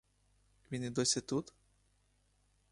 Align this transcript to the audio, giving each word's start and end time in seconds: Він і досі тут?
Він 0.71 0.83
і 0.83 0.89
досі 0.89 1.21
тут? 1.21 1.53